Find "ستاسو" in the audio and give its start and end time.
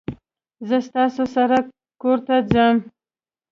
0.87-1.23